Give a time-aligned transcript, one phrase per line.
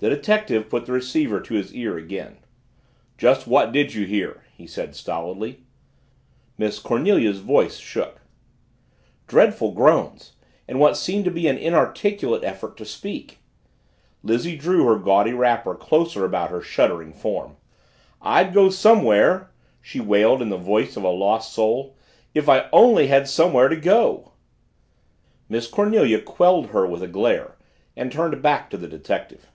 [0.00, 2.38] The detective put the receiver to his ear again.
[3.16, 5.60] "Just what did you hear?" he said stolidly.
[6.58, 8.20] Miss Cornelia's voice shook.
[9.28, 10.32] "Dreadful groans
[10.66, 13.38] and what seemed to be an inarticulate effort to speak!"
[14.24, 17.56] Lizzie drew her gaudy wrapper closer about her shuddering form.
[18.20, 21.94] "I'd go somewhere," she wailed in the voice of a lost soul,
[22.34, 24.32] "if I only had somewhere to go!"
[25.48, 27.54] Miss Cornelia quelled her with a glare
[27.96, 29.52] and turned back to the detective.